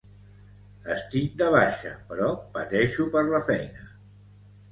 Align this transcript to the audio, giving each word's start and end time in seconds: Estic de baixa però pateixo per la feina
Estic 0.93 1.33
de 1.41 1.49
baixa 1.57 1.91
però 2.13 2.31
pateixo 2.63 3.05
per 3.17 3.23
la 3.29 3.43
feina 3.51 3.85